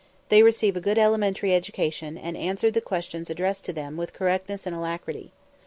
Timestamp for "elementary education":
0.97-2.17